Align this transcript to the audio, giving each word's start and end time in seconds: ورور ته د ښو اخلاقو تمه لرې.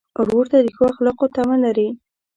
ورور 0.21 0.45
ته 0.51 0.57
د 0.65 0.67
ښو 0.75 0.83
اخلاقو 0.93 1.25
تمه 1.35 1.57
لرې. 1.63 1.89